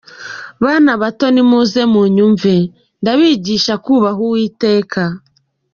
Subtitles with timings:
[0.63, 2.55] Bana bato nimuze munyumve,
[3.01, 5.03] Ndabigisha kūbaha Uwiteka.